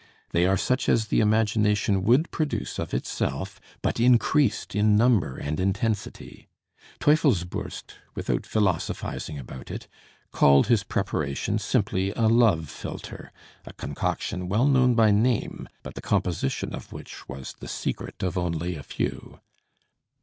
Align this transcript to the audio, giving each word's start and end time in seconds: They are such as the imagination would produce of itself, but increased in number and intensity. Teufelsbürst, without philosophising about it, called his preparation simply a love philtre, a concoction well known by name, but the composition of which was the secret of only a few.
They 0.31 0.47
are 0.47 0.57
such 0.57 0.89
as 0.89 1.09
the 1.09 1.19
imagination 1.19 2.01
would 2.01 2.31
produce 2.31 2.79
of 2.79 2.91
itself, 2.91 3.61
but 3.83 3.99
increased 3.99 4.73
in 4.73 4.95
number 4.95 5.37
and 5.37 5.59
intensity. 5.59 6.49
Teufelsbürst, 6.99 7.91
without 8.15 8.47
philosophising 8.47 9.37
about 9.37 9.69
it, 9.69 9.87
called 10.31 10.65
his 10.65 10.83
preparation 10.83 11.59
simply 11.59 12.09
a 12.15 12.25
love 12.27 12.67
philtre, 12.67 13.31
a 13.63 13.73
concoction 13.73 14.49
well 14.49 14.65
known 14.65 14.95
by 14.95 15.11
name, 15.11 15.69
but 15.83 15.93
the 15.93 16.01
composition 16.01 16.73
of 16.73 16.91
which 16.91 17.29
was 17.29 17.53
the 17.59 17.67
secret 17.67 18.23
of 18.23 18.39
only 18.39 18.75
a 18.75 18.81
few. 18.81 19.39